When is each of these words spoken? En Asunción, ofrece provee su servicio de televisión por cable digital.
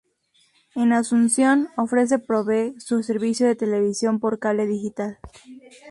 En 0.73 0.93
Asunción, 0.93 1.69
ofrece 1.77 2.17
provee 2.17 2.73
su 2.79 3.03
servicio 3.03 3.45
de 3.45 3.53
televisión 3.55 4.19
por 4.19 4.39
cable 4.39 4.65
digital. 4.65 5.19